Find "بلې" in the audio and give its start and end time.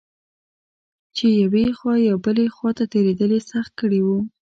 2.25-2.47